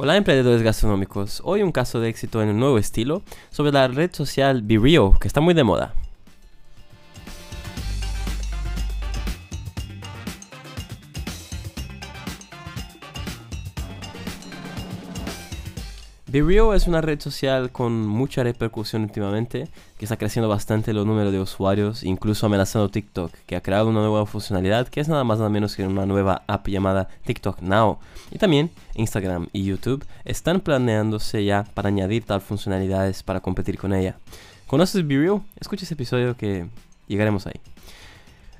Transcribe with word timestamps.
Hola 0.00 0.16
emprendedores 0.16 0.62
gastronómicos, 0.62 1.42
hoy 1.44 1.60
un 1.64 1.72
caso 1.72 1.98
de 1.98 2.08
éxito 2.08 2.40
en 2.40 2.50
un 2.50 2.60
nuevo 2.60 2.78
estilo 2.78 3.24
sobre 3.50 3.72
la 3.72 3.88
red 3.88 4.14
social 4.14 4.62
BeReal, 4.62 5.18
que 5.20 5.26
está 5.26 5.40
muy 5.40 5.54
de 5.54 5.64
moda. 5.64 5.92
BeReal 16.42 16.76
es 16.76 16.86
una 16.86 17.00
red 17.00 17.20
social 17.20 17.72
con 17.72 18.06
mucha 18.06 18.42
repercusión 18.42 19.02
últimamente, 19.02 19.68
que 19.98 20.04
está 20.04 20.16
creciendo 20.16 20.48
bastante 20.48 20.92
los 20.92 21.06
números 21.06 21.32
de 21.32 21.40
usuarios, 21.40 22.04
incluso 22.04 22.46
amenazando 22.46 22.90
TikTok, 22.90 23.32
que 23.46 23.56
ha 23.56 23.62
creado 23.62 23.88
una 23.88 24.00
nueva 24.00 24.26
funcionalidad 24.26 24.88
que 24.88 25.00
es 25.00 25.08
nada 25.08 25.24
más 25.24 25.38
nada 25.38 25.50
menos 25.50 25.74
que 25.74 25.86
una 25.86 26.06
nueva 26.06 26.42
app 26.46 26.68
llamada 26.68 27.08
TikTok 27.24 27.60
Now. 27.60 27.98
Y 28.30 28.38
también 28.38 28.70
Instagram 28.94 29.48
y 29.52 29.64
YouTube 29.64 30.04
están 30.24 30.60
planeándose 30.60 31.44
ya 31.44 31.64
para 31.74 31.88
añadir 31.88 32.24
tal 32.24 32.40
funcionalidades 32.40 33.22
para 33.22 33.40
competir 33.40 33.78
con 33.78 33.92
ella. 33.92 34.16
¿Conoces 34.66 35.06
BeReal? 35.06 35.40
Escucha 35.58 35.84
ese 35.84 35.94
episodio 35.94 36.36
que 36.36 36.66
llegaremos 37.06 37.46
ahí. 37.46 37.60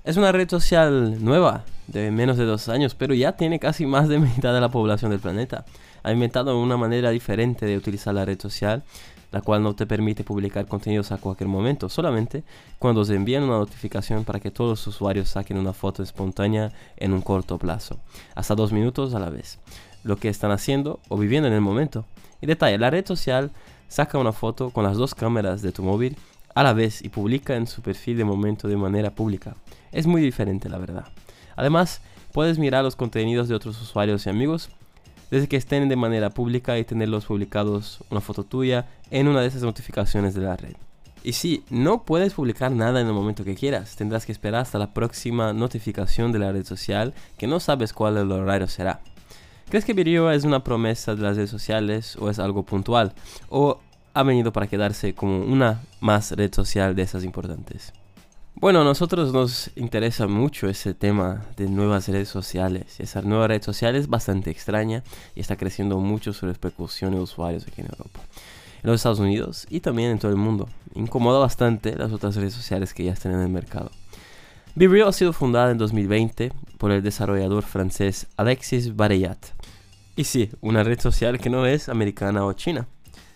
Es 0.04 0.16
una 0.16 0.32
red 0.32 0.48
social 0.48 1.22
nueva, 1.22 1.64
de 1.86 2.10
menos 2.10 2.38
de 2.38 2.44
dos 2.44 2.68
años, 2.68 2.94
pero 2.94 3.14
ya 3.14 3.32
tiene 3.32 3.58
casi 3.58 3.84
más 3.84 4.08
de 4.08 4.18
mitad 4.18 4.54
de 4.54 4.60
la 4.60 4.70
población 4.70 5.10
del 5.10 5.20
planeta 5.20 5.64
ha 6.02 6.12
inventado 6.12 6.60
una 6.60 6.76
manera 6.76 7.10
diferente 7.10 7.66
de 7.66 7.76
utilizar 7.76 8.14
la 8.14 8.24
red 8.24 8.40
social, 8.40 8.82
la 9.30 9.40
cual 9.42 9.62
no 9.62 9.74
te 9.74 9.86
permite 9.86 10.24
publicar 10.24 10.66
contenidos 10.66 11.12
a 11.12 11.18
cualquier 11.18 11.48
momento, 11.48 11.88
solamente 11.88 12.44
cuando 12.78 13.04
se 13.04 13.14
envían 13.14 13.42
una 13.42 13.58
notificación 13.58 14.24
para 14.24 14.40
que 14.40 14.50
todos 14.50 14.70
los 14.70 14.86
usuarios 14.86 15.28
saquen 15.28 15.58
una 15.58 15.72
foto 15.72 16.02
espontánea 16.02 16.72
en 16.96 17.12
un 17.12 17.20
corto 17.20 17.58
plazo, 17.58 17.98
hasta 18.34 18.54
dos 18.54 18.72
minutos 18.72 19.14
a 19.14 19.18
la 19.18 19.30
vez, 19.30 19.58
lo 20.02 20.16
que 20.16 20.28
están 20.28 20.50
haciendo 20.50 21.00
o 21.08 21.18
viviendo 21.18 21.48
en 21.48 21.54
el 21.54 21.60
momento. 21.60 22.04
Y 22.40 22.46
detalle, 22.46 22.78
la 22.78 22.90
red 22.90 23.06
social 23.06 23.50
saca 23.88 24.18
una 24.18 24.32
foto 24.32 24.70
con 24.70 24.84
las 24.84 24.96
dos 24.96 25.14
cámaras 25.14 25.60
de 25.60 25.72
tu 25.72 25.82
móvil 25.82 26.16
a 26.54 26.62
la 26.62 26.72
vez 26.72 27.02
y 27.02 27.08
publica 27.08 27.56
en 27.56 27.66
su 27.66 27.82
perfil 27.82 28.16
de 28.16 28.24
momento 28.24 28.68
de 28.68 28.76
manera 28.76 29.10
pública. 29.10 29.56
Es 29.92 30.06
muy 30.06 30.22
diferente, 30.22 30.68
la 30.68 30.78
verdad. 30.78 31.06
Además, 31.56 32.00
puedes 32.32 32.58
mirar 32.58 32.84
los 32.84 32.96
contenidos 32.96 33.48
de 33.48 33.54
otros 33.54 33.80
usuarios 33.80 34.26
y 34.26 34.30
amigos 34.30 34.70
desde 35.30 35.48
que 35.48 35.56
estén 35.56 35.88
de 35.88 35.96
manera 35.96 36.30
pública 36.30 36.78
y 36.78 36.84
tenerlos 36.84 37.26
publicados 37.26 38.00
una 38.10 38.20
foto 38.20 38.44
tuya 38.44 38.86
en 39.10 39.28
una 39.28 39.40
de 39.40 39.48
esas 39.48 39.62
notificaciones 39.62 40.34
de 40.34 40.40
la 40.42 40.56
red. 40.56 40.74
Y 41.24 41.32
si 41.32 41.64
no 41.68 42.04
puedes 42.04 42.32
publicar 42.32 42.70
nada 42.70 43.00
en 43.00 43.06
el 43.06 43.12
momento 43.12 43.44
que 43.44 43.54
quieras, 43.54 43.96
tendrás 43.96 44.24
que 44.24 44.32
esperar 44.32 44.62
hasta 44.62 44.78
la 44.78 44.94
próxima 44.94 45.52
notificación 45.52 46.32
de 46.32 46.38
la 46.38 46.52
red 46.52 46.64
social 46.64 47.12
que 47.36 47.46
no 47.46 47.60
sabes 47.60 47.92
cuál 47.92 48.16
el 48.16 48.30
horario 48.30 48.68
será. 48.68 49.00
¿Crees 49.68 49.84
que 49.84 49.92
Video 49.92 50.30
es 50.30 50.44
una 50.44 50.64
promesa 50.64 51.14
de 51.14 51.22
las 51.22 51.36
redes 51.36 51.50
sociales 51.50 52.16
o 52.16 52.30
es 52.30 52.38
algo 52.38 52.62
puntual? 52.62 53.12
¿O 53.50 53.80
ha 54.14 54.22
venido 54.22 54.52
para 54.52 54.66
quedarse 54.66 55.14
como 55.14 55.44
una 55.44 55.82
más 56.00 56.32
red 56.32 56.54
social 56.54 56.94
de 56.94 57.02
esas 57.02 57.24
importantes? 57.24 57.92
Bueno, 58.60 58.80
a 58.80 58.84
nosotros 58.84 59.32
nos 59.32 59.70
interesa 59.76 60.26
mucho 60.26 60.68
ese 60.68 60.92
tema 60.92 61.44
de 61.56 61.68
nuevas 61.68 62.08
redes 62.08 62.28
sociales. 62.28 62.98
Esa 62.98 63.22
nueva 63.22 63.46
red 63.46 63.62
social 63.62 63.94
es 63.94 64.08
bastante 64.08 64.50
extraña 64.50 65.04
y 65.36 65.40
está 65.40 65.54
creciendo 65.54 66.00
mucho 66.00 66.32
su 66.32 66.44
repercusión 66.44 67.12
de 67.12 67.20
usuarios 67.20 67.68
aquí 67.68 67.82
en 67.82 67.86
Europa, 67.86 68.18
en 68.82 68.90
los 68.90 68.96
Estados 68.96 69.20
Unidos 69.20 69.64
y 69.70 69.78
también 69.78 70.10
en 70.10 70.18
todo 70.18 70.32
el 70.32 70.38
mundo. 70.38 70.68
Incomoda 70.96 71.38
bastante 71.38 71.94
las 71.94 72.10
otras 72.10 72.34
redes 72.34 72.52
sociales 72.52 72.92
que 72.94 73.04
ya 73.04 73.12
están 73.12 73.32
en 73.32 73.42
el 73.42 73.48
mercado. 73.48 73.92
BeReal 74.74 75.06
ha 75.06 75.12
sido 75.12 75.32
fundada 75.32 75.70
en 75.70 75.78
2020 75.78 76.50
por 76.78 76.90
el 76.90 77.00
desarrollador 77.00 77.62
francés 77.62 78.26
Alexis 78.36 78.96
Barayat. 78.96 79.38
Y 80.16 80.24
sí, 80.24 80.50
una 80.62 80.82
red 80.82 80.98
social 80.98 81.38
que 81.38 81.48
no 81.48 81.64
es 81.64 81.88
americana 81.88 82.44
o 82.44 82.52
china. 82.54 82.88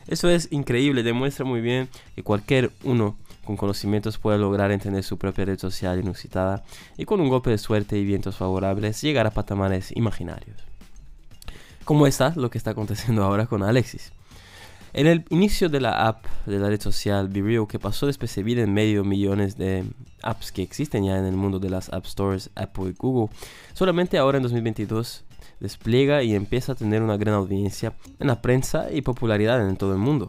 Eso 0.09 0.29
es 0.29 0.49
increíble, 0.51 1.05
demuestra 1.05 1.45
muy 1.45 1.61
bien 1.61 1.89
que 2.17 2.25
cualquier 2.25 2.73
uno 2.83 3.17
con 3.45 3.57
conocimientos 3.57 4.19
puede 4.19 4.39
lograr 4.39 4.71
entender 4.71 5.03
su 5.03 5.19
propia 5.19 5.45
red 5.45 5.59
social 5.59 5.99
inusitada 5.99 6.63
y 6.97 7.05
con 7.05 7.21
un 7.21 7.29
golpe 7.29 7.51
de 7.51 7.59
suerte 7.59 7.99
y 7.99 8.05
vientos 8.05 8.37
favorables 8.37 9.01
llegar 9.03 9.27
a 9.27 9.31
patamares 9.31 9.95
imaginarios. 9.97 10.57
Como 11.85 12.07
está 12.07 12.33
lo 12.37 12.51
que 12.51 12.59
está 12.59 12.71
aconteciendo 12.71 13.25
ahora 13.25 13.47
con 13.47 13.63
Alexis. 13.63 14.13
En 14.95 15.07
el 15.07 15.25
inicio 15.31 15.71
de 15.71 15.81
la 15.81 16.07
app 16.07 16.27
de 16.45 16.59
la 16.59 16.69
red 16.69 16.81
social 16.81 17.29
BeReal, 17.29 17.67
que 17.67 17.79
pasó 17.79 18.07
despercibida 18.07 18.63
en 18.63 18.75
medio 18.75 19.05
millones 19.05 19.57
de 19.57 19.85
apps 20.23 20.53
que 20.53 20.63
existen 20.63 21.05
ya 21.05 21.19
en 21.19 21.25
el 21.25 21.35
mundo 21.35 21.59
de 21.59 21.71
las 21.71 21.91
App 21.93 22.05
Stores, 22.05 22.51
Apple 22.55 22.91
y 22.91 22.93
Google, 22.93 23.35
solamente 23.73 24.19
ahora 24.19 24.37
en 24.37 24.43
2022 24.43 25.25
despliega 25.61 26.23
y 26.23 26.35
empieza 26.35 26.73
a 26.73 26.75
tener 26.75 27.03
una 27.03 27.17
gran 27.17 27.37
audiencia 27.37 27.95
en 28.19 28.27
la 28.27 28.43
prensa 28.43 28.93
y 28.93 29.01
popularidad 29.01 29.67
en 29.67 29.77
todo 29.77 29.93
el 29.93 29.99
mundo. 29.99 30.29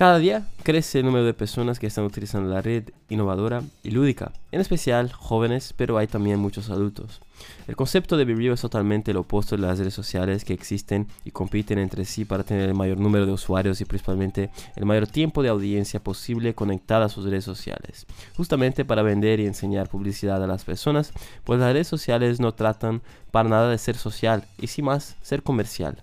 Cada 0.00 0.18
día 0.18 0.46
crece 0.62 1.00
el 1.00 1.04
número 1.04 1.26
de 1.26 1.34
personas 1.34 1.78
que 1.78 1.86
están 1.86 2.06
utilizando 2.06 2.48
la 2.48 2.62
red 2.62 2.84
innovadora 3.10 3.62
y 3.82 3.90
lúdica, 3.90 4.32
en 4.50 4.62
especial 4.62 5.12
jóvenes, 5.12 5.74
pero 5.76 5.98
hay 5.98 6.06
también 6.06 6.38
muchos 6.38 6.70
adultos. 6.70 7.20
El 7.68 7.76
concepto 7.76 8.16
de 8.16 8.24
BeReal 8.24 8.54
es 8.54 8.62
totalmente 8.62 9.12
lo 9.12 9.20
opuesto 9.20 9.56
de 9.56 9.60
las 9.60 9.78
redes 9.78 9.92
sociales 9.92 10.46
que 10.46 10.54
existen 10.54 11.06
y 11.26 11.32
compiten 11.32 11.78
entre 11.78 12.06
sí 12.06 12.24
para 12.24 12.44
tener 12.44 12.70
el 12.70 12.74
mayor 12.74 12.96
número 12.96 13.26
de 13.26 13.32
usuarios 13.32 13.82
y 13.82 13.84
principalmente 13.84 14.48
el 14.74 14.86
mayor 14.86 15.06
tiempo 15.06 15.42
de 15.42 15.50
audiencia 15.50 16.02
posible 16.02 16.54
conectada 16.54 17.04
a 17.04 17.10
sus 17.10 17.26
redes 17.26 17.44
sociales, 17.44 18.06
justamente 18.38 18.86
para 18.86 19.02
vender 19.02 19.38
y 19.38 19.46
enseñar 19.46 19.90
publicidad 19.90 20.42
a 20.42 20.46
las 20.46 20.64
personas, 20.64 21.12
pues 21.44 21.60
las 21.60 21.74
redes 21.74 21.88
sociales 21.88 22.40
no 22.40 22.54
tratan 22.54 23.02
para 23.30 23.50
nada 23.50 23.68
de 23.68 23.76
ser 23.76 23.96
social 23.96 24.46
y 24.58 24.68
sin 24.68 24.86
más 24.86 25.18
ser 25.20 25.42
comercial. 25.42 26.02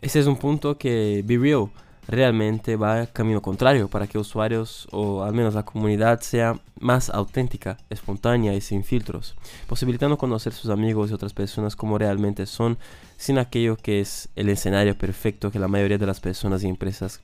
Ese 0.00 0.20
es 0.20 0.26
un 0.26 0.36
punto 0.38 0.78
que 0.78 1.22
BeReal 1.26 1.68
realmente 2.08 2.76
va 2.76 3.06
camino 3.06 3.40
contrario 3.40 3.88
para 3.88 4.06
que 4.06 4.18
usuarios 4.18 4.86
o 4.92 5.22
al 5.22 5.34
menos 5.34 5.54
la 5.54 5.64
comunidad 5.64 6.20
sea 6.20 6.58
más 6.78 7.10
auténtica, 7.10 7.78
espontánea 7.90 8.54
y 8.54 8.60
sin 8.60 8.84
filtros, 8.84 9.36
posibilitando 9.66 10.18
conocer 10.18 10.52
sus 10.52 10.70
amigos 10.70 11.10
y 11.10 11.14
otras 11.14 11.32
personas 11.32 11.76
como 11.76 11.98
realmente 11.98 12.46
son, 12.46 12.78
sin 13.16 13.38
aquello 13.38 13.76
que 13.76 14.00
es 14.00 14.28
el 14.36 14.48
escenario 14.48 14.96
perfecto 14.96 15.50
que 15.50 15.58
la 15.58 15.68
mayoría 15.68 15.98
de 15.98 16.06
las 16.06 16.20
personas 16.20 16.62
y 16.62 16.68
empresas 16.68 17.22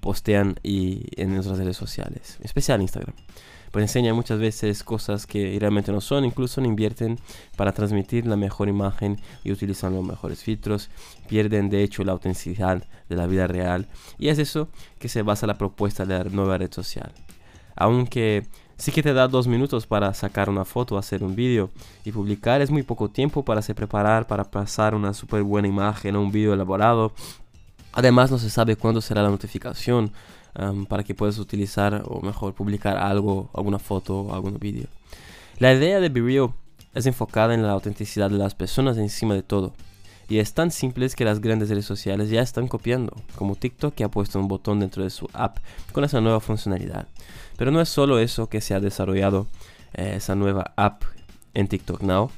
postean 0.00 0.56
y 0.62 1.06
en 1.20 1.34
nuestras 1.34 1.58
redes 1.58 1.76
sociales, 1.76 2.36
en 2.38 2.46
especial 2.46 2.80
Instagram 2.80 3.14
pues 3.70 3.82
enseña 3.82 4.14
muchas 4.14 4.38
veces 4.38 4.82
cosas 4.82 5.26
que 5.26 5.56
realmente 5.58 5.92
no 5.92 6.00
son, 6.00 6.24
incluso 6.24 6.60
invierten 6.60 7.18
para 7.56 7.72
transmitir 7.72 8.26
la 8.26 8.36
mejor 8.36 8.68
imagen 8.68 9.20
y 9.44 9.52
utilizan 9.52 9.94
los 9.94 10.04
mejores 10.04 10.42
filtros, 10.42 10.90
pierden 11.28 11.70
de 11.70 11.82
hecho 11.82 12.04
la 12.04 12.12
autenticidad 12.12 12.84
de 13.08 13.16
la 13.16 13.26
vida 13.26 13.46
real 13.46 13.86
y 14.18 14.28
es 14.28 14.38
eso 14.38 14.68
que 14.98 15.08
se 15.08 15.22
basa 15.22 15.46
la 15.46 15.58
propuesta 15.58 16.04
de 16.04 16.18
la 16.18 16.24
nueva 16.24 16.58
red 16.58 16.72
social. 16.72 17.12
Aunque 17.76 18.46
sí 18.76 18.92
que 18.92 19.02
te 19.02 19.12
da 19.12 19.28
dos 19.28 19.46
minutos 19.46 19.86
para 19.86 20.12
sacar 20.14 20.50
una 20.50 20.64
foto, 20.64 20.98
hacer 20.98 21.22
un 21.22 21.36
vídeo 21.36 21.70
y 22.04 22.12
publicar, 22.12 22.60
es 22.62 22.70
muy 22.70 22.82
poco 22.82 23.10
tiempo 23.10 23.44
para 23.44 23.62
se 23.62 23.74
preparar, 23.74 24.26
para 24.26 24.44
pasar 24.44 24.94
una 24.94 25.14
súper 25.14 25.42
buena 25.42 25.68
imagen 25.68 26.16
o 26.16 26.22
un 26.22 26.32
vídeo 26.32 26.54
elaborado. 26.54 27.12
Además 27.92 28.30
no 28.30 28.38
se 28.38 28.50
sabe 28.50 28.76
cuándo 28.76 29.00
será 29.00 29.22
la 29.22 29.30
notificación 29.30 30.12
para 30.88 31.04
que 31.04 31.14
puedas 31.14 31.38
utilizar 31.38 32.02
o 32.06 32.20
mejor 32.20 32.54
publicar 32.54 32.96
algo, 32.96 33.50
alguna 33.54 33.78
foto 33.78 34.20
o 34.20 34.34
algún 34.34 34.58
vídeo. 34.58 34.86
La 35.58 35.72
idea 35.72 36.00
de 36.00 36.08
BeReal 36.08 36.52
es 36.94 37.06
enfocada 37.06 37.54
en 37.54 37.62
la 37.62 37.72
autenticidad 37.72 38.30
de 38.30 38.38
las 38.38 38.54
personas 38.54 38.98
encima 38.98 39.34
de 39.34 39.42
todo. 39.42 39.74
Y 40.28 40.38
es 40.38 40.54
tan 40.54 40.70
simple 40.70 41.08
que 41.08 41.24
las 41.24 41.40
grandes 41.40 41.70
redes 41.70 41.84
sociales 41.84 42.30
ya 42.30 42.40
están 42.40 42.68
copiando, 42.68 43.16
como 43.34 43.56
TikTok 43.56 43.94
que 43.94 44.04
ha 44.04 44.08
puesto 44.08 44.38
un 44.38 44.46
botón 44.46 44.78
dentro 44.78 45.02
de 45.02 45.10
su 45.10 45.28
app 45.32 45.58
con 45.92 46.04
esa 46.04 46.20
nueva 46.20 46.38
funcionalidad. 46.38 47.08
Pero 47.56 47.72
no 47.72 47.80
es 47.80 47.88
solo 47.88 48.20
eso 48.20 48.48
que 48.48 48.60
se 48.60 48.74
ha 48.74 48.80
desarrollado 48.80 49.48
eh, 49.92 50.14
esa 50.16 50.36
nueva 50.36 50.72
app 50.76 51.02
en 51.52 51.66
TikTok 51.66 52.02
Now, 52.02 52.30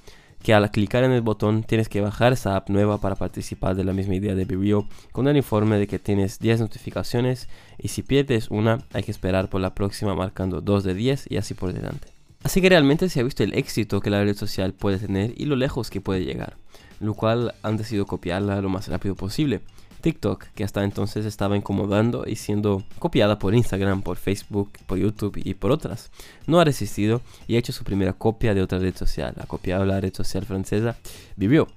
que 0.42 0.54
al 0.54 0.70
clicar 0.70 1.04
en 1.04 1.12
el 1.12 1.20
botón 1.20 1.62
tienes 1.62 1.88
que 1.88 2.00
bajar 2.00 2.32
esa 2.32 2.56
app 2.56 2.68
nueva 2.68 2.98
para 2.98 3.14
participar 3.14 3.76
de 3.76 3.84
la 3.84 3.92
misma 3.92 4.16
idea 4.16 4.34
de 4.34 4.44
BeReal 4.44 4.84
con 5.12 5.28
el 5.28 5.36
informe 5.36 5.78
de 5.78 5.86
que 5.86 5.98
tienes 5.98 6.38
10 6.40 6.60
notificaciones 6.60 7.48
y 7.78 7.88
si 7.88 8.02
pierdes 8.02 8.50
una 8.50 8.80
hay 8.92 9.04
que 9.04 9.12
esperar 9.12 9.48
por 9.48 9.60
la 9.60 9.74
próxima 9.74 10.14
marcando 10.14 10.60
2 10.60 10.84
de 10.84 10.94
10 10.94 11.26
y 11.30 11.36
así 11.36 11.54
por 11.54 11.72
delante. 11.72 12.08
Así 12.42 12.60
que 12.60 12.68
realmente 12.68 13.08
se 13.08 13.20
ha 13.20 13.22
visto 13.22 13.44
el 13.44 13.54
éxito 13.54 14.00
que 14.00 14.10
la 14.10 14.24
red 14.24 14.36
social 14.36 14.72
puede 14.72 14.98
tener 14.98 15.32
y 15.36 15.44
lo 15.44 15.54
lejos 15.54 15.90
que 15.90 16.00
puede 16.00 16.24
llegar, 16.24 16.56
lo 16.98 17.14
cual 17.14 17.54
han 17.62 17.76
decidido 17.76 18.06
copiarla 18.06 18.60
lo 18.60 18.68
más 18.68 18.88
rápido 18.88 19.14
posible. 19.14 19.60
TikTok, 20.02 20.44
que 20.54 20.64
hasta 20.64 20.84
entonces 20.84 21.24
estaba 21.24 21.56
incomodando 21.56 22.24
y 22.26 22.36
siendo 22.36 22.84
copiada 22.98 23.38
por 23.38 23.54
Instagram, 23.54 24.02
por 24.02 24.18
Facebook, 24.18 24.70
por 24.86 24.98
YouTube 24.98 25.40
y 25.42 25.54
por 25.54 25.70
otras. 25.70 26.10
No 26.46 26.60
ha 26.60 26.64
resistido 26.64 27.22
y 27.46 27.56
ha 27.56 27.58
hecho 27.58 27.72
su 27.72 27.84
primera 27.84 28.12
copia 28.12 28.52
de 28.52 28.60
otra 28.60 28.78
red 28.78 28.94
social. 28.94 29.34
Ha 29.38 29.46
copiado 29.46 29.86
la 29.86 30.00
red 30.00 30.12
social 30.12 30.44
francesa, 30.44 30.96
vivió. 31.36 31.68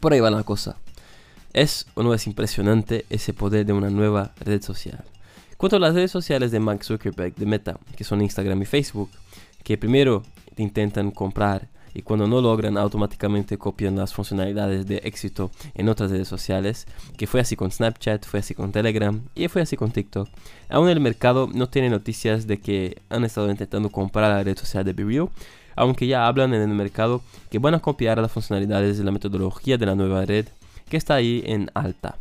Por 0.00 0.12
ahí 0.12 0.20
va 0.20 0.30
la 0.30 0.44
cosa. 0.44 0.76
¿Es 1.52 1.86
o 1.94 2.02
no 2.02 2.14
es 2.14 2.26
impresionante 2.26 3.06
ese 3.10 3.32
poder 3.32 3.66
de 3.66 3.72
una 3.72 3.90
nueva 3.90 4.32
red 4.38 4.62
social? 4.62 5.02
Cuanto 5.56 5.76
a 5.76 5.80
las 5.80 5.94
redes 5.94 6.12
sociales 6.12 6.52
de 6.52 6.60
Mark 6.60 6.84
Zuckerberg 6.84 7.34
de 7.34 7.46
Meta, 7.46 7.80
que 7.96 8.04
son 8.04 8.20
Instagram 8.22 8.62
y 8.62 8.66
Facebook, 8.66 9.10
que 9.64 9.76
primero 9.76 10.22
intentan 10.56 11.10
comprar 11.10 11.68
y 11.98 12.02
cuando 12.02 12.28
no 12.28 12.40
logran 12.40 12.78
automáticamente 12.78 13.58
copian 13.58 13.96
las 13.96 14.14
funcionalidades 14.14 14.86
de 14.86 14.98
éxito 14.98 15.50
en 15.74 15.88
otras 15.88 16.12
redes 16.12 16.28
sociales, 16.28 16.86
que 17.16 17.26
fue 17.26 17.40
así 17.40 17.56
con 17.56 17.72
Snapchat, 17.72 18.24
fue 18.24 18.38
así 18.38 18.54
con 18.54 18.70
Telegram 18.70 19.20
y 19.34 19.48
fue 19.48 19.62
así 19.62 19.76
con 19.76 19.90
TikTok. 19.90 20.28
Aún 20.68 20.88
el 20.88 21.00
mercado 21.00 21.48
no 21.52 21.68
tiene 21.68 21.90
noticias 21.90 22.46
de 22.46 22.60
que 22.60 23.02
han 23.10 23.24
estado 23.24 23.50
intentando 23.50 23.90
comprar 23.90 24.30
la 24.30 24.44
red 24.44 24.56
social 24.56 24.84
de 24.84 24.92
BeReal, 24.92 25.28
aunque 25.74 26.06
ya 26.06 26.28
hablan 26.28 26.54
en 26.54 26.62
el 26.62 26.68
mercado 26.68 27.20
que 27.50 27.58
van 27.58 27.74
a 27.74 27.80
copiar 27.80 28.18
las 28.18 28.30
funcionalidades 28.30 28.96
de 28.96 29.02
la 29.02 29.10
metodología 29.10 29.76
de 29.76 29.86
la 29.86 29.96
nueva 29.96 30.24
red 30.24 30.46
que 30.88 30.96
está 30.96 31.16
ahí 31.16 31.42
en 31.46 31.68
alta. 31.74 32.16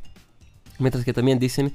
Mientras 0.79 1.05
que 1.05 1.13
también 1.13 1.37
dicen 1.37 1.71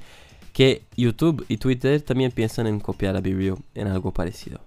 que 0.51 0.83
YouTube 0.97 1.45
y 1.47 1.55
Twitter 1.55 2.01
también 2.01 2.33
piensan 2.33 2.67
en 2.67 2.81
copiar 2.81 3.15
a 3.15 3.21
BeReal 3.21 3.59
en 3.75 3.87
algo 3.87 4.11
parecido. 4.11 4.59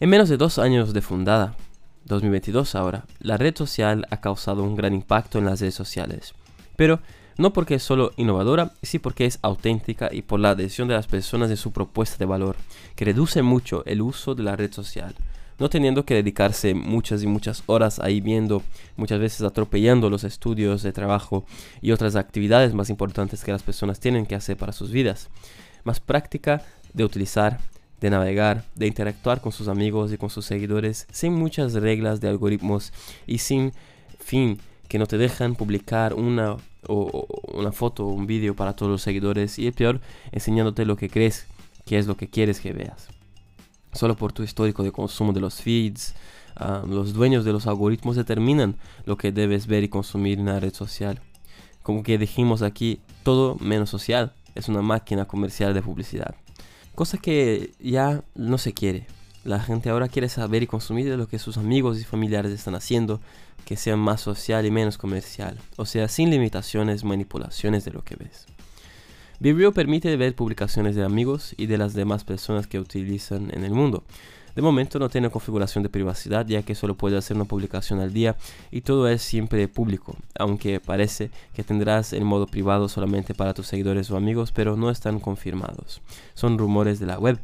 En 0.00 0.10
menos 0.10 0.28
de 0.28 0.36
dos 0.36 0.58
años 0.58 0.92
de 0.92 1.00
fundada, 1.00 1.56
2022 2.04 2.74
ahora, 2.74 3.04
la 3.20 3.36
red 3.36 3.56
social 3.56 4.06
ha 4.10 4.20
causado 4.20 4.62
un 4.62 4.76
gran 4.76 4.94
impacto 4.94 5.38
en 5.38 5.46
las 5.46 5.60
redes 5.60 5.74
sociales. 5.74 6.34
Pero 6.76 7.00
no 7.36 7.52
porque 7.52 7.76
es 7.76 7.82
solo 7.82 8.12
innovadora, 8.16 8.72
sí 8.82 8.98
porque 8.98 9.26
es 9.26 9.38
auténtica 9.42 10.08
y 10.12 10.22
por 10.22 10.40
la 10.40 10.50
adhesión 10.50 10.88
de 10.88 10.94
las 10.94 11.06
personas 11.06 11.48
de 11.48 11.56
su 11.56 11.72
propuesta 11.72 12.16
de 12.18 12.26
valor, 12.26 12.56
que 12.96 13.04
reduce 13.04 13.42
mucho 13.42 13.84
el 13.86 14.02
uso 14.02 14.34
de 14.34 14.42
la 14.42 14.56
red 14.56 14.72
social 14.72 15.14
no 15.60 15.68
teniendo 15.68 16.06
que 16.06 16.14
dedicarse 16.14 16.74
muchas 16.74 17.22
y 17.22 17.26
muchas 17.26 17.62
horas 17.66 18.00
ahí 18.00 18.22
viendo, 18.22 18.62
muchas 18.96 19.20
veces 19.20 19.42
atropellando 19.42 20.08
los 20.08 20.24
estudios 20.24 20.82
de 20.82 20.92
trabajo 20.92 21.44
y 21.82 21.92
otras 21.92 22.16
actividades 22.16 22.72
más 22.72 22.88
importantes 22.88 23.44
que 23.44 23.52
las 23.52 23.62
personas 23.62 24.00
tienen 24.00 24.24
que 24.24 24.34
hacer 24.34 24.56
para 24.56 24.72
sus 24.72 24.90
vidas. 24.90 25.28
Más 25.84 26.00
práctica 26.00 26.62
de 26.94 27.04
utilizar, 27.04 27.60
de 28.00 28.10
navegar, 28.10 28.64
de 28.74 28.86
interactuar 28.86 29.40
con 29.40 29.52
sus 29.52 29.68
amigos 29.68 30.12
y 30.12 30.18
con 30.18 30.30
sus 30.30 30.46
seguidores 30.46 31.06
sin 31.12 31.34
muchas 31.34 31.74
reglas 31.74 32.20
de 32.20 32.28
algoritmos 32.28 32.92
y 33.26 33.38
sin 33.38 33.72
fin 34.18 34.58
que 34.88 34.98
no 34.98 35.06
te 35.06 35.18
dejan 35.18 35.54
publicar 35.54 36.14
una, 36.14 36.56
o, 36.86 37.26
una 37.54 37.72
foto 37.72 38.06
o 38.06 38.12
un 38.12 38.26
vídeo 38.26 38.56
para 38.56 38.74
todos 38.74 38.90
los 38.90 39.02
seguidores 39.02 39.58
y 39.58 39.66
el 39.66 39.72
peor, 39.72 40.00
enseñándote 40.32 40.84
lo 40.84 40.96
que 40.96 41.08
crees 41.08 41.46
que 41.86 41.98
es 41.98 42.06
lo 42.06 42.16
que 42.16 42.28
quieres 42.28 42.60
que 42.60 42.72
veas 42.72 43.08
solo 43.92 44.16
por 44.16 44.32
tu 44.32 44.42
histórico 44.42 44.82
de 44.82 44.92
consumo 44.92 45.32
de 45.32 45.40
los 45.40 45.60
feeds. 45.60 46.14
Ah, 46.56 46.82
los 46.86 47.14
dueños 47.14 47.44
de 47.44 47.52
los 47.52 47.66
algoritmos 47.66 48.16
determinan 48.16 48.76
lo 49.04 49.16
que 49.16 49.32
debes 49.32 49.66
ver 49.66 49.84
y 49.84 49.88
consumir 49.88 50.38
en 50.38 50.46
la 50.46 50.60
red 50.60 50.74
social. 50.74 51.20
Como 51.82 52.02
que 52.02 52.18
dijimos 52.18 52.62
aquí, 52.62 53.00
todo 53.22 53.56
menos 53.60 53.90
social 53.90 54.32
es 54.54 54.68
una 54.68 54.82
máquina 54.82 55.24
comercial 55.24 55.74
de 55.74 55.82
publicidad. 55.82 56.34
Cosa 57.00 57.16
que 57.16 57.72
ya 57.80 58.24
no 58.34 58.58
se 58.58 58.74
quiere. 58.74 59.06
La 59.42 59.58
gente 59.58 59.88
ahora 59.88 60.08
quiere 60.08 60.28
saber 60.28 60.62
y 60.62 60.66
consumir 60.66 61.08
de 61.08 61.16
lo 61.16 61.28
que 61.28 61.38
sus 61.38 61.56
amigos 61.56 61.98
y 61.98 62.04
familiares 62.04 62.52
están 62.52 62.74
haciendo, 62.74 63.22
que 63.64 63.78
sea 63.78 63.96
más 63.96 64.20
social 64.20 64.66
y 64.66 64.70
menos 64.70 64.98
comercial. 64.98 65.56
O 65.76 65.86
sea, 65.86 66.08
sin 66.08 66.28
limitaciones, 66.28 67.02
manipulaciones 67.02 67.86
de 67.86 67.92
lo 67.92 68.04
que 68.04 68.16
ves. 68.16 68.44
Vibrio 69.38 69.72
permite 69.72 70.14
ver 70.18 70.34
publicaciones 70.34 70.94
de 70.94 71.02
amigos 71.02 71.54
y 71.56 71.64
de 71.68 71.78
las 71.78 71.94
demás 71.94 72.24
personas 72.24 72.66
que 72.66 72.78
utilizan 72.78 73.50
en 73.54 73.64
el 73.64 73.72
mundo. 73.72 74.04
De 74.60 74.62
momento 74.62 74.98
no 74.98 75.08
tiene 75.08 75.30
configuración 75.30 75.82
de 75.82 75.88
privacidad 75.88 76.46
ya 76.46 76.60
que 76.60 76.74
solo 76.74 76.94
puede 76.94 77.16
hacer 77.16 77.34
una 77.34 77.46
publicación 77.46 77.98
al 77.98 78.12
día 78.12 78.36
y 78.70 78.82
todo 78.82 79.08
es 79.08 79.22
siempre 79.22 79.66
público, 79.68 80.16
aunque 80.38 80.80
parece 80.80 81.30
que 81.54 81.64
tendrás 81.64 82.12
el 82.12 82.26
modo 82.26 82.46
privado 82.46 82.86
solamente 82.90 83.32
para 83.32 83.54
tus 83.54 83.68
seguidores 83.68 84.10
o 84.10 84.18
amigos, 84.18 84.52
pero 84.52 84.76
no 84.76 84.90
están 84.90 85.18
confirmados. 85.18 86.02
Son 86.34 86.58
rumores 86.58 87.00
de 87.00 87.06
la 87.06 87.18
web. 87.18 87.38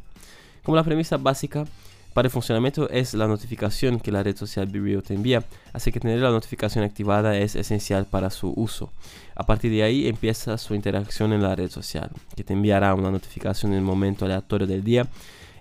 Como 0.61 0.75
la 0.75 0.83
premisa 0.83 1.17
básica, 1.17 1.65
para 2.13 2.27
el 2.27 2.31
funcionamiento 2.31 2.87
es 2.91 3.15
la 3.15 3.27
notificación 3.27 3.99
que 3.99 4.11
la 4.11 4.21
red 4.21 4.37
social 4.37 4.67
Vibrio 4.67 5.01
te 5.01 5.15
envía, 5.15 5.43
así 5.73 5.91
que 5.91 5.99
tener 5.99 6.19
la 6.19 6.29
notificación 6.29 6.83
activada 6.83 7.35
es 7.35 7.55
esencial 7.55 8.05
para 8.05 8.29
su 8.29 8.53
uso. 8.55 8.91
A 9.33 9.43
partir 9.47 9.71
de 9.71 9.81
ahí 9.81 10.07
empieza 10.07 10.55
su 10.59 10.75
interacción 10.75 11.33
en 11.33 11.41
la 11.41 11.55
red 11.55 11.71
social, 11.71 12.11
que 12.35 12.43
te 12.43 12.53
enviará 12.53 12.93
una 12.93 13.09
notificación 13.09 13.71
en 13.71 13.79
el 13.79 13.83
momento 13.83 14.25
aleatorio 14.25 14.67
del 14.67 14.83
día 14.83 15.07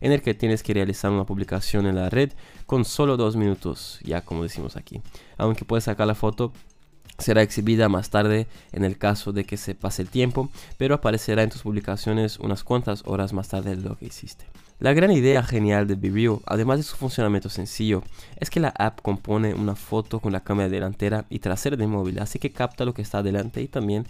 en 0.00 0.12
el 0.12 0.22
que 0.22 0.34
tienes 0.34 0.62
que 0.62 0.74
realizar 0.74 1.10
una 1.10 1.24
publicación 1.24 1.86
en 1.86 1.96
la 1.96 2.10
red 2.10 2.32
con 2.66 2.84
solo 2.84 3.16
dos 3.16 3.36
minutos, 3.36 4.00
ya 4.02 4.20
como 4.20 4.42
decimos 4.42 4.76
aquí. 4.76 5.00
Aunque 5.36 5.64
puedes 5.64 5.84
sacar 5.84 6.06
la 6.06 6.14
foto 6.14 6.52
será 7.18 7.42
exhibida 7.42 7.88
más 7.88 8.10
tarde 8.10 8.46
en 8.72 8.84
el 8.84 8.98
caso 8.98 9.32
de 9.32 9.44
que 9.44 9.56
se 9.56 9.74
pase 9.74 10.02
el 10.02 10.08
tiempo, 10.08 10.50
pero 10.78 10.94
aparecerá 10.94 11.42
en 11.42 11.50
tus 11.50 11.62
publicaciones 11.62 12.38
unas 12.38 12.64
cuantas 12.64 13.02
horas 13.06 13.32
más 13.32 13.48
tarde 13.48 13.76
de 13.76 13.82
lo 13.82 13.96
que 13.96 14.06
hiciste. 14.06 14.46
La 14.78 14.92
gran 14.92 15.10
idea 15.10 15.42
genial 15.42 15.86
de 15.86 15.94
BeReal, 15.94 16.40
además 16.44 16.76
de 16.76 16.82
su 16.82 16.96
funcionamiento 16.96 17.48
sencillo, 17.48 18.02
es 18.38 18.50
que 18.50 18.60
la 18.60 18.74
app 18.76 19.00
compone 19.00 19.54
una 19.54 19.74
foto 19.74 20.20
con 20.20 20.32
la 20.32 20.44
cámara 20.44 20.68
delantera 20.68 21.24
y 21.30 21.38
trasera 21.38 21.76
del 21.76 21.88
móvil, 21.88 22.18
así 22.18 22.38
que 22.38 22.52
capta 22.52 22.84
lo 22.84 22.92
que 22.92 23.00
está 23.00 23.22
delante 23.22 23.62
y 23.62 23.68
también 23.68 24.06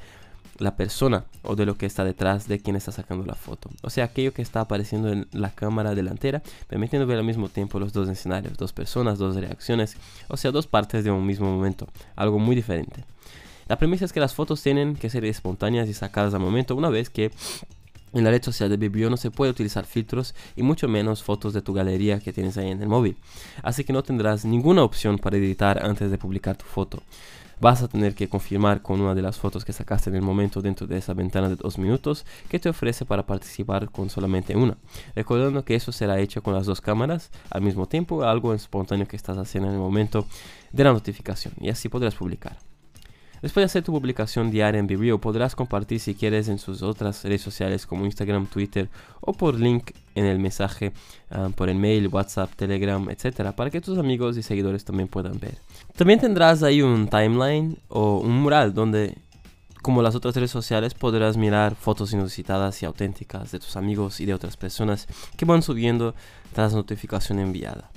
la 0.59 0.77
persona 0.77 1.25
o 1.43 1.57
de 1.57 1.67
lo 1.67 1.77
que 1.77 1.87
está 1.87 2.05
detrás 2.05 2.49
de 2.49 2.59
quien 2.61 2.77
está 2.77 2.93
sacando 2.93 3.25
la 3.25 3.35
foto. 3.35 3.71
O 3.83 3.91
sea, 3.91 4.05
aquello 4.05 4.33
que 4.33 4.43
está 4.43 4.61
apareciendo 4.61 5.11
en 5.11 5.27
la 5.33 5.51
cámara 5.51 5.95
delantera, 5.95 6.43
permitiendo 6.69 7.07
ver 7.07 7.19
al 7.19 7.25
mismo 7.25 7.49
tiempo 7.49 7.79
los 7.79 7.93
dos 7.93 8.09
escenarios, 8.09 8.57
dos 8.57 8.73
personas, 8.73 9.19
dos 9.19 9.37
reacciones, 9.37 9.97
o 10.29 10.37
sea, 10.37 10.51
dos 10.51 10.67
partes 10.67 11.05
de 11.05 11.11
un 11.11 11.27
mismo 11.27 11.55
momento, 11.55 11.87
algo 12.15 12.39
muy 12.39 12.57
diferente. 12.57 13.05
La 13.69 13.79
premisa 13.79 14.05
es 14.05 14.13
que 14.13 14.21
las 14.21 14.35
fotos 14.35 14.63
tienen 14.63 14.95
que 14.95 15.11
ser 15.11 15.25
espontáneas 15.25 15.89
y 15.89 15.95
sacadas 15.95 16.35
al 16.35 16.41
momento, 16.41 16.77
una 16.77 16.89
vez 16.89 17.11
que 17.11 17.33
en 18.13 18.25
la 18.25 18.31
red 18.31 18.43
social 18.43 18.71
de 18.71 18.77
Vibrio 18.77 19.11
no 19.11 19.17
se 19.17 19.31
puede 19.31 19.51
utilizar 19.51 19.85
filtros 19.85 20.35
y 20.55 20.63
mucho 20.63 20.89
menos 20.89 21.23
fotos 21.23 21.53
de 21.53 21.63
tu 21.63 21.75
galería 21.75 22.21
que 22.21 22.33
tienes 22.33 22.57
ahí 22.57 22.71
en 22.71 22.81
el 22.81 22.89
móvil. 22.89 23.17
Así 23.63 23.85
que 23.85 23.93
no 23.93 24.03
tendrás 24.03 24.45
ninguna 24.45 24.85
opción 24.85 25.19
para 25.19 25.37
editar 25.37 25.85
antes 25.85 26.11
de 26.11 26.17
publicar 26.17 26.57
tu 26.57 26.65
foto. 26.65 27.03
Vas 27.61 27.83
a 27.83 27.89
tener 27.89 28.15
que 28.15 28.29
confirmar 28.29 28.83
con 28.83 29.01
una 29.01 29.15
de 29.15 29.23
las 29.23 29.39
fotos 29.39 29.65
que 29.65 29.73
sacaste 29.73 30.11
en 30.11 30.17
el 30.17 30.23
momento 30.23 30.61
dentro 30.61 30.87
de 30.87 30.99
esa 30.99 31.15
ventana 31.15 31.49
de 31.49 31.57
dos 31.57 31.79
minutos 31.79 32.27
que 32.51 32.59
te 32.59 32.69
ofrece 32.69 33.07
para 33.07 33.25
participar 33.25 33.91
con 33.91 34.11
solamente 34.11 34.55
una. 34.57 34.77
Recordando 35.15 35.65
que 35.65 35.75
eso 35.75 35.91
será 35.93 36.19
hecho 36.19 36.43
con 36.43 36.55
las 36.55 36.67
dos 36.67 36.81
cámaras 36.81 37.31
al 37.51 37.63
mismo 37.63 37.87
tiempo, 37.87 38.25
algo 38.25 38.53
espontáneo 38.53 39.09
que 39.09 39.17
estás 39.17 39.39
haciendo 39.39 39.69
en 39.69 39.75
el 39.75 39.81
momento 39.81 40.27
de 40.73 40.85
la 40.85 40.93
notificación 40.93 41.55
y 41.59 41.71
así 41.71 41.89
podrás 41.89 42.15
publicar. 42.15 42.66
Después 43.47 43.63
de 43.63 43.67
hacer 43.67 43.85
tu 43.85 43.93
publicación 43.93 44.51
diaria 44.51 44.81
en 44.81 44.89
Vibrio, 44.89 45.21
podrás 45.21 45.55
compartir 45.55 46.01
si 46.01 46.17
quieres 46.17 46.49
en 46.49 46.59
sus 46.59 46.83
otras 46.83 47.23
redes 47.23 47.43
sociales 47.43 47.87
como 47.87 48.05
Instagram, 48.05 48.47
Twitter 48.49 48.89
o 49.21 49.35
por 49.35 49.55
link 49.55 49.93
en 50.17 50.25
el 50.25 50.41
mensaje, 50.41 50.93
ah, 51.31 51.51
por 51.55 51.69
el 51.69 51.77
mail, 51.77 52.09
WhatsApp, 52.09 52.51
Telegram, 52.57 53.09
etcétera, 53.09 53.55
para 53.55 53.71
que 53.71 53.81
tus 53.81 53.99
amigos 53.99 54.37
y 54.37 54.43
seguidores 54.43 54.85
también 54.85 55.07
puedan 55.07 55.39
ver. 55.39 55.59
También 55.95 56.19
tendrás 56.19 56.65
ahí 56.65 56.83
un 56.83 57.07
timeline 57.07 57.79
o 57.87 58.19
un 58.19 58.33
mural 58.43 58.75
donde 58.75 59.17
como 59.81 60.03
las 60.03 60.17
otras 60.17 60.35
redes 60.35 60.51
sociales 60.51 60.95
podrás 60.95 61.37
mirar 61.37 61.77
fotos 61.77 62.13
inusitadas 62.13 62.83
y 62.83 62.87
auténticas 62.87 63.53
de 63.53 63.61
tus 63.61 63.77
amigos 63.77 64.19
y 64.19 64.27
de 64.27 64.35
otras 64.35 64.57
personas 64.57 65.07
que 65.37 65.45
van 65.45 65.63
subiendo 65.63 66.17
tras 66.53 66.75
notificación 66.75 67.39
enviada. 67.39 67.93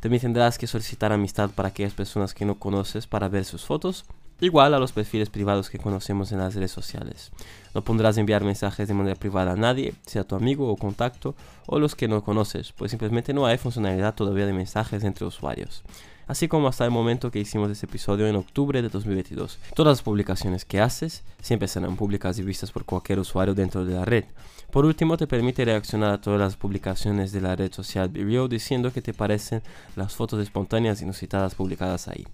También 0.00 0.22
tendrás 0.22 0.58
que 0.58 0.66
solicitar 0.66 1.12
amistad 1.12 1.50
para 1.50 1.68
aquellas 1.68 1.92
personas 1.92 2.34
que 2.34 2.44
no 2.44 2.56
conoces 2.56 3.06
para 3.06 3.28
ver 3.28 3.44
sus 3.44 3.64
fotos 3.64 4.04
igual 4.40 4.74
a 4.74 4.78
los 4.78 4.92
perfiles 4.92 5.30
privados 5.30 5.70
que 5.70 5.78
conocemos 5.78 6.32
en 6.32 6.38
las 6.38 6.54
redes 6.54 6.70
sociales. 6.70 7.30
No 7.74 7.82
pondrás 7.82 8.16
enviar 8.16 8.44
mensajes 8.44 8.88
de 8.88 8.94
manera 8.94 9.14
privada 9.14 9.52
a 9.52 9.56
nadie, 9.56 9.94
sea 10.06 10.24
tu 10.24 10.34
amigo 10.34 10.68
o 10.68 10.76
contacto 10.76 11.34
o 11.66 11.78
los 11.78 11.94
que 11.94 12.08
no 12.08 12.24
conoces, 12.24 12.72
pues 12.72 12.90
simplemente 12.90 13.32
no 13.32 13.46
hay 13.46 13.58
funcionalidad 13.58 14.14
todavía 14.14 14.46
de 14.46 14.52
mensajes 14.52 15.04
entre 15.04 15.26
usuarios. 15.26 15.82
Así 16.30 16.46
como 16.46 16.68
hasta 16.68 16.84
el 16.84 16.92
momento 16.92 17.32
que 17.32 17.40
hicimos 17.40 17.72
este 17.72 17.86
episodio 17.86 18.28
en 18.28 18.36
octubre 18.36 18.82
de 18.82 18.88
2022. 18.88 19.58
Todas 19.74 19.98
las 19.98 20.02
publicaciones 20.02 20.64
que 20.64 20.80
haces 20.80 21.24
siempre 21.42 21.66
serán 21.66 21.96
públicas 21.96 22.38
y 22.38 22.44
vistas 22.44 22.70
por 22.70 22.84
cualquier 22.84 23.18
usuario 23.18 23.52
dentro 23.52 23.84
de 23.84 23.94
la 23.94 24.04
red. 24.04 24.26
Por 24.70 24.84
último, 24.84 25.16
te 25.16 25.26
permite 25.26 25.64
reaccionar 25.64 26.12
a 26.12 26.20
todas 26.20 26.38
las 26.38 26.56
publicaciones 26.56 27.32
de 27.32 27.40
la 27.40 27.56
red 27.56 27.72
social 27.72 28.08
Vimeo 28.10 28.46
diciendo 28.46 28.92
que 28.92 29.02
te 29.02 29.12
parecen 29.12 29.60
las 29.96 30.14
fotos 30.14 30.40
espontáneas 30.40 31.02
inusitadas 31.02 31.56
publicadas 31.56 32.06
ahí. 32.06 32.24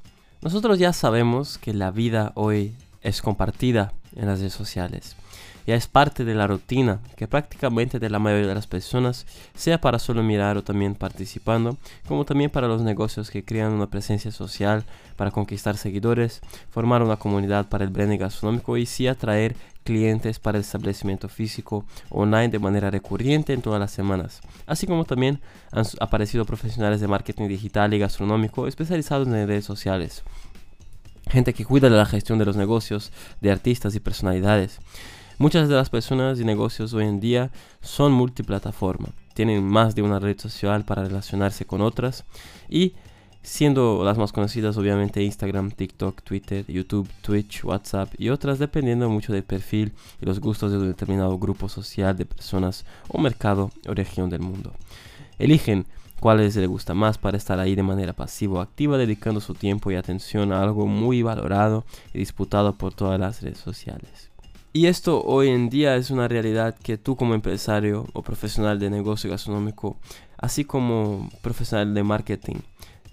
Nosotros 0.43 0.79
ya 0.79 0.93
sabemos 0.93 1.59
que 1.59 1.75
la 1.75 1.91
vida 1.91 2.33
hoy 2.35 2.75
es 3.03 3.23
compartida 3.23 3.93
en 4.15 4.27
las 4.27 4.41
redes 4.41 4.53
sociales. 4.53 5.17
Ya 5.67 5.75
es 5.75 5.89
parte 5.89 6.25
de 6.25 6.35
la 6.35 6.47
rutina 6.47 7.01
que 7.17 7.27
prácticamente 7.27 7.99
de 7.99 8.09
la 8.09 8.21
mayoría 8.21 8.47
de 8.47 8.55
las 8.55 8.69
personas, 8.69 9.27
sea 9.55 9.81
para 9.81 9.99
solo 9.99 10.23
mirar 10.23 10.57
o 10.57 10.63
también 10.63 10.95
participando, 10.95 11.77
como 12.07 12.25
también 12.25 12.51
para 12.51 12.69
los 12.69 12.83
negocios 12.83 13.31
que 13.31 13.45
crean 13.45 13.73
una 13.73 13.89
presencia 13.89 14.31
social 14.31 14.85
para 15.17 15.33
conquistar 15.33 15.77
seguidores, 15.77 16.41
formar 16.71 17.03
una 17.03 17.17
comunidad 17.17 17.67
para 17.69 17.85
el 17.85 17.91
branding 17.91 18.19
gastronómico 18.19 18.77
y 18.77 18.87
sí 18.87 19.09
atraer 19.09 19.57
clientes 19.83 20.39
para 20.39 20.59
el 20.59 20.65
establecimiento 20.65 21.29
físico 21.29 21.85
online 22.11 22.49
de 22.49 22.59
manera 22.59 22.91
recurrente 22.91 23.53
en 23.53 23.63
todas 23.63 23.81
las 23.81 23.93
semanas, 23.93 24.41
así 24.67 24.87
como 24.87 25.05
también 25.05 25.41
han 25.73 25.85
aparecido 26.01 26.45
profesionales 26.45 27.01
de 27.01 27.09
marketing 27.09 27.49
digital 27.49 27.95
y 27.95 27.99
gastronómico 27.99 28.67
especializados 28.67 29.27
en 29.29 29.47
redes 29.47 29.65
sociales, 29.65 30.23
gente 31.29 31.55
que 31.55 31.65
cuida 31.65 31.89
de 31.89 31.97
la 31.97 32.05
gestión 32.05 32.39
de 32.39 32.45
los 32.45 32.57
negocios, 32.57 33.13
de 33.41 33.51
artistas 33.51 33.95
y 33.95 34.01
personalidades. 34.01 34.81
Muchas 35.39 35.69
de 35.69 35.75
las 35.75 35.91
personas 35.91 36.41
y 36.41 36.47
negocios 36.47 36.95
hoy 36.95 37.05
en 37.05 37.21
día 37.21 37.51
son 37.83 38.11
multiplataforma, 38.11 39.11
tienen 39.35 39.63
más 39.63 39.95
de 39.95 40.01
una 40.01 40.19
red 40.19 40.41
social 40.41 40.87
para 40.87 41.05
relacionarse 41.05 41.67
con 41.67 41.83
otras 41.83 42.25
y 42.71 42.95
siendo 43.43 44.03
las 44.03 44.17
más 44.17 44.33
conocidas 44.33 44.79
obviamente 44.79 45.23
Instagram, 45.23 45.73
TikTok, 45.73 46.23
Twitter, 46.23 46.65
YouTube, 46.67 47.07
Twitch, 47.21 47.65
WhatsApp 47.65 48.15
y 48.17 48.31
otras 48.31 48.59
dependiendo 48.59 49.11
mucho 49.11 49.35
del 49.35 49.43
perfil 49.43 49.93
y 50.23 50.25
los 50.25 50.41
gustos 50.41 50.73
de 50.73 50.79
un 50.79 50.89
determinado 50.89 51.39
grupo 51.39 51.69
social 51.69 52.17
de 52.17 52.25
personas 52.25 52.87
o 53.09 53.21
mercado 53.21 53.71
o 53.87 53.93
región 53.93 54.31
del 54.31 54.41
mundo. 54.41 54.73
Eligen 55.39 55.85
cuáles 56.19 56.57
les 56.57 56.67
gusta 56.67 56.95
más 56.95 57.19
para 57.19 57.37
estar 57.37 57.61
ahí 57.61 57.75
de 57.75 57.83
manera 57.83 58.15
pasiva 58.15 58.61
o 58.61 58.63
activa 58.63 58.97
dedicando 58.97 59.43
su 59.43 59.53
tiempo 59.53 59.91
y 59.91 59.97
atención 59.97 60.51
a 60.51 60.63
algo 60.63 60.87
muy 60.87 61.21
valorado 61.21 61.85
y 62.15 62.21
disputado 62.21 62.73
por 62.73 62.95
todas 62.95 63.21
las 63.21 63.43
redes 63.43 63.59
sociales. 63.59 64.31
Y 64.77 64.89
esto 64.89 65.23
hoy 65.25 65.49
en 65.49 65.71
día 65.71 65.97
es 65.97 66.11
una 66.11 66.29
realidad 66.29 66.77
que 66.77 66.99
tú 66.99 67.17
como 67.17 67.33
empresario 67.33 68.05
o 68.13 68.21
profesional 68.21 68.79
de 68.79 68.91
negocio 68.91 69.31
gastronómico, 69.31 69.97
así 70.37 70.67
como 70.67 71.31
profesional 71.41 71.95
de 71.95 72.03
marketing, 72.03 72.57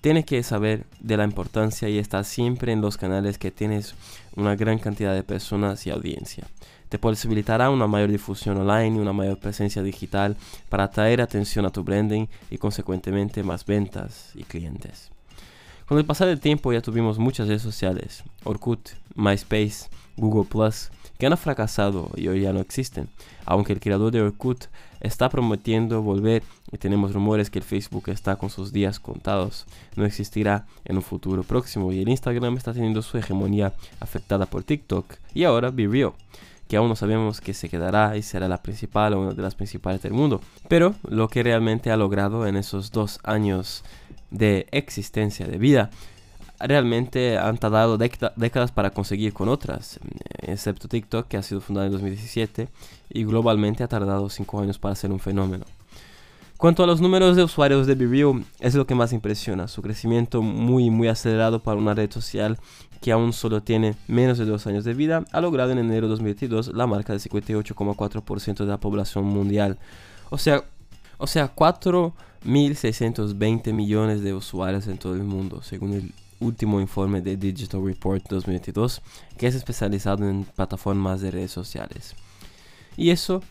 tienes 0.02 0.26
que 0.26 0.44
saber 0.44 0.86
de 1.00 1.16
la 1.16 1.24
importancia 1.24 1.88
y 1.88 2.00
estar 2.00 2.26
siempre 2.26 2.74
en 2.74 2.82
los 2.82 2.98
canales 2.98 3.38
que 3.38 3.50
tienes 3.50 3.96
una 4.36 4.58
gran 4.58 4.78
cantidad 4.78 5.14
de 5.14 5.24
personas 5.24 5.88
y 5.88 5.92
audiencia. 5.92 6.46
Te 6.90 7.00
posibilitará 7.00 7.70
una 7.70 7.88
mayor 7.88 8.12
difusión 8.12 8.58
online 8.58 8.98
y 8.98 9.00
una 9.00 9.14
mayor 9.14 9.40
presencia 9.40 9.82
digital 9.82 10.36
para 10.68 10.84
atraer 10.84 11.22
atención 11.22 11.66
a 11.66 11.70
tu 11.70 11.86
branding 11.86 12.28
y 12.52 12.58
consecuentemente 12.58 13.42
más 13.42 13.66
ventas 13.66 14.32
y 14.36 14.44
clientes. 14.44 15.14
Con 15.94 16.00
el 16.00 16.08
pasar 16.08 16.28
del 16.28 16.40
tiempo 16.40 16.74
ya 16.74 16.82
tuvimos 16.82 17.20
muchas 17.20 17.48
redes 17.48 17.62
sociales, 17.62 18.24
Orkut, 18.46 18.80
MySpace, 19.14 19.92
Google⁇ 20.18 20.50
que 21.20 21.28
han 21.28 21.38
fracasado 21.38 22.10
y 22.16 22.30
hoy 22.30 22.42
ya 22.42 22.52
no 22.52 22.62
existen, 22.62 23.10
aunque 23.46 23.74
el 23.74 23.80
creador 23.80 24.12
de 24.12 24.24
Orkut 24.24 24.66
está 25.02 25.30
prometiendo 25.30 26.02
volver 26.02 26.42
y 26.72 26.80
tenemos 26.80 27.14
rumores 27.14 27.52
que 27.52 27.60
el 27.60 27.64
Facebook 27.64 28.06
está 28.08 28.38
con 28.38 28.50
sus 28.50 28.74
días 28.74 29.00
contados, 29.00 29.68
no 29.96 30.04
existirá 30.04 30.66
en 30.84 30.96
un 30.96 31.04
futuro 31.04 31.44
próximo 31.44 31.94
y 31.94 32.02
el 32.02 32.10
Instagram 32.10 32.58
está 32.58 32.74
teniendo 32.74 33.04
su 33.04 33.20
hegemonía 33.20 33.74
afectada 34.00 34.48
por 34.48 34.64
TikTok 34.64 35.06
y 35.36 35.44
ahora 35.44 35.70
Be 35.70 35.88
que 36.68 36.78
aún 36.78 36.90
no 36.90 36.96
sabemos 36.96 37.40
que 37.40 37.54
se 37.54 37.70
quedará 37.70 38.18
y 38.18 38.24
será 38.24 38.48
la 38.48 38.64
principal 38.64 39.14
o 39.14 39.22
una 39.22 39.34
de 39.34 39.42
las 39.44 39.54
principales 39.54 40.02
del 40.02 40.14
mundo. 40.14 40.42
Pero 40.68 40.96
lo 41.08 41.28
que 41.28 41.44
realmente 41.44 41.92
ha 41.92 41.98
logrado 41.98 42.48
en 42.48 42.56
esos 42.56 42.92
dos 42.92 43.20
años 43.24 43.84
de 44.34 44.68
existencia 44.72 45.48
de 45.48 45.58
vida 45.58 45.90
realmente 46.60 47.38
han 47.38 47.58
tardado 47.58 47.98
décadas 47.98 48.72
para 48.72 48.92
conseguir 48.92 49.34
con 49.34 49.50
otras, 49.50 50.00
excepto 50.40 50.88
TikTok 50.88 51.28
que 51.28 51.38
ha 51.38 51.44
sido 51.44 51.62
fundada 51.62 51.88
en 51.88 51.94
2017 51.94 52.70
y 53.10 53.24
globalmente 53.24 53.84
ha 53.84 53.88
tardado 53.88 54.30
5 54.30 54.62
años 54.62 54.80
para 54.80 54.96
ser 54.96 55.12
un 55.12 55.20
fenómeno. 55.20 55.66
Cuanto 56.58 56.84
a 56.84 56.88
los 56.88 57.02
números 57.02 57.36
de 57.36 57.44
usuarios 57.44 57.88
de 57.88 57.96
BeReal, 57.96 58.46
es 58.60 58.76
lo 58.76 58.88
que 58.88 58.96
más 58.96 59.12
impresiona, 59.12 59.68
su 59.68 59.82
crecimiento 59.82 60.42
muy 60.42 60.90
muy 60.90 61.10
acelerado 61.10 61.60
para 61.60 61.78
una 61.78 61.94
red 61.94 62.10
social 62.10 62.58
que 63.02 63.12
aún 63.12 63.34
solo 63.34 63.62
tiene 63.62 63.96
menos 64.08 64.38
de 64.38 64.46
dos 64.46 64.66
años 64.66 64.86
de 64.86 64.94
vida, 64.94 65.26
ha 65.34 65.42
logrado 65.42 65.72
en 65.72 65.80
enero 65.80 66.08
de 66.08 66.12
2022 66.12 66.74
la 66.74 66.88
marca 66.88 67.12
del 67.12 67.22
58,4% 67.22 68.58
de 68.60 68.66
la 68.66 68.80
población 68.80 69.26
mundial. 69.26 69.78
O 70.30 70.38
sea, 70.38 70.64
o 71.18 71.28
sea 71.28 71.50
4.620 72.46 73.74
millones 73.74 74.22
de 74.22 74.34
usuarios 74.34 74.88
en 74.88 74.98
todo 74.98 75.16
el 75.16 75.24
mundo, 75.24 75.62
según 75.62 75.94
el 75.94 76.14
último 76.40 76.82
informe 76.82 77.22
de 77.22 77.38
Digital 77.38 77.86
Report 77.86 78.24
2022, 78.28 79.02
que 79.38 79.48
es 79.48 79.56
especializado 79.56 80.28
en 80.30 80.44
plataformas 80.44 81.22
de 81.22 81.32
redes 81.32 81.52
sociales. 81.52 82.16
Y 82.98 83.10
eso 83.12 83.42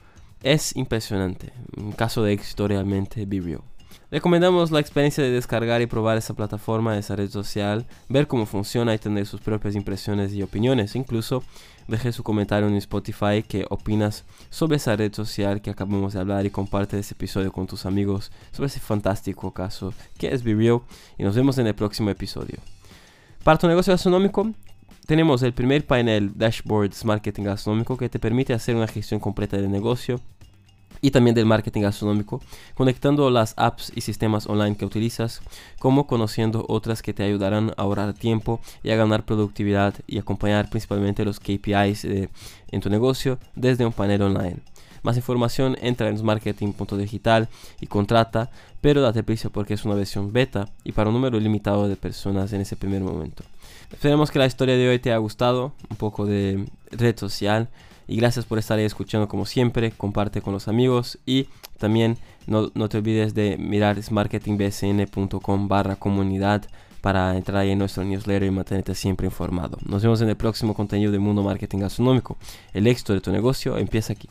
es 0.42 0.76
impresionante, 0.76 1.52
un 1.76 1.92
caso 1.92 2.22
de 2.22 2.32
éxito 2.32 2.68
realmente 2.68 3.25
vivió. 3.25 3.64
Recomendamos 4.11 4.70
la 4.70 4.80
experiencia 4.80 5.25
de 5.25 5.30
descargar 5.30 5.80
y 5.80 5.87
probar 5.87 6.18
esa 6.18 6.34
plataforma, 6.34 6.99
esa 6.99 7.16
red 7.16 7.30
social, 7.30 7.87
ver 8.08 8.26
cómo 8.26 8.46
funciona 8.46 8.94
y 8.94 8.99
tener 8.99 9.26
sus 9.26 9.40
propias 9.40 9.75
impresiones 9.75 10.32
y 10.34 10.42
opiniones. 10.42 10.94
Incluso 10.96 11.42
deje 11.88 12.12
su 12.12 12.22
comentario 12.22 12.68
en 12.68 12.76
Spotify 12.76 13.42
que 13.46 13.66
opinas 13.70 14.25
sobre 14.50 14.76
esa 14.76 14.96
red 14.96 15.12
social 15.14 15.62
que 15.62 15.70
acabamos 15.70 16.12
de 16.12 16.20
hablar 16.20 16.46
y 16.46 16.50
comparte 16.50 16.99
este 16.99 17.14
episodio 17.14 17.52
con 17.52 17.66
tus 17.66 17.87
amigos 17.87 18.30
sobre 18.52 18.66
ese 18.66 18.80
fantástico 18.80 19.52
caso 19.52 19.92
que 20.18 20.32
es 20.32 20.42
Vivio 20.42 20.84
y 21.18 21.22
nos 21.22 21.34
vemos 21.34 21.58
en 21.58 21.66
el 21.66 21.75
próximo 21.75 22.11
episodio. 22.11 22.58
Para 23.44 23.58
tu 23.58 23.66
negocio 23.66 23.92
gastronómico, 23.92 24.52
tenemos 25.06 25.42
el 25.42 25.52
primer 25.52 25.84
panel 25.87 26.32
Dashboards 26.37 27.04
Marketing 27.04 27.42
Gastronómico 27.42 27.96
que 27.96 28.08
te 28.08 28.18
permite 28.18 28.54
hacer 28.54 28.76
una 28.76 28.87
gestión 28.87 29.18
completa 29.18 29.56
del 29.56 29.70
negocio 29.70 30.20
y 31.02 31.11
también 31.11 31.35
del 31.35 31.44
marketing 31.44 31.82
gastronómico, 31.82 32.40
conectando 32.75 33.28
las 33.28 33.52
apps 33.59 33.92
y 33.94 34.00
sistemas 34.00 34.47
online 34.47 34.76
que 34.76 34.87
utilizas, 34.87 35.42
como 35.78 36.06
conociendo 36.06 36.64
otras 36.68 37.02
que 37.02 37.12
te 37.12 37.25
ayudarán 37.25 37.71
a 37.71 37.82
ahorrar 37.82 38.14
tiempo 38.14 38.61
y 38.82 38.90
a 38.90 38.97
ganar 38.97 39.25
productividad 39.25 39.94
y 40.06 40.18
acompañar 40.18 40.71
principalmente 40.71 41.25
los 41.25 41.40
KPIs 41.40 42.04
en 42.04 42.80
tu 42.80 42.88
negocio 42.88 43.38
desde 43.54 43.85
un 43.85 43.92
panel 43.92 44.23
online. 44.23 44.61
Más 45.02 45.16
información 45.16 45.76
entra 45.82 46.09
en 46.09 46.25
marketing.digital 46.25 47.49
y 47.80 47.87
contrata, 47.88 48.50
pero 48.80 49.02
date 49.02 49.25
prisa 49.25 49.50
porque 49.50 49.75
es 49.75 49.85
una 49.85 49.97
versión 49.97 50.32
beta 50.32 50.68
y 50.85 50.92
para 50.92 51.09
un 51.09 51.14
número 51.14 51.40
limitado 51.40 51.88
de 51.88 51.97
personas 51.97 52.52
en 52.52 52.61
ese 52.61 52.76
primer 52.76 53.02
momento. 53.02 53.42
Esperemos 53.92 54.30
que 54.30 54.38
la 54.38 54.47
historia 54.47 54.76
de 54.76 54.88
hoy 54.88 55.00
te 55.00 55.11
haya 55.11 55.18
gustado, 55.18 55.73
un 55.90 55.97
poco 55.97 56.25
de 56.25 56.66
red 56.92 57.18
social. 57.18 57.68
Y 58.06 58.16
gracias 58.16 58.44
por 58.44 58.59
estar 58.59 58.78
ahí 58.78 58.85
escuchando 58.85 59.28
como 59.28 59.47
siempre. 59.47 59.92
Comparte 59.92 60.42
con 60.42 60.52
los 60.52 60.68
amigos 60.68 61.18
y 61.26 61.49
también 61.78 62.18
no, 62.47 62.71
no 62.75 62.88
te 62.88 62.99
olvides 62.99 63.35
de 63.35 63.56
mirar 63.59 63.99
marketingbsn.com 64.11 65.68
barra 65.68 65.97
comunidad 65.97 66.66
para 67.00 67.37
entrar 67.37 67.59
ahí 67.59 67.71
en 67.71 67.78
nuestro 67.78 68.04
newsletter 68.04 68.44
y 68.44 68.50
mantenerte 68.50 68.94
siempre 68.94 69.26
informado. 69.26 69.76
Nos 69.85 70.02
vemos 70.02 70.21
en 70.23 70.28
el 70.28 70.37
próximo 70.37 70.73
contenido 70.73 71.11
de 71.11 71.18
Mundo 71.18 71.42
Marketing 71.42 71.78
Gastronómico. 71.78 72.38
El 72.73 72.87
éxito 72.87 73.12
de 73.12 73.21
tu 73.21 73.32
negocio 73.32 73.76
empieza 73.76 74.12
aquí. 74.12 74.28